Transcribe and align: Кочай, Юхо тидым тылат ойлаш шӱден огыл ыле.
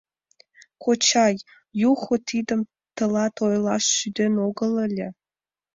Кочай, 0.83 1.35
Юхо 1.91 2.15
тидым 2.27 2.61
тылат 2.95 3.35
ойлаш 3.45 3.83
шӱден 3.97 4.33
огыл 4.47 4.73
ыле. 4.87 5.07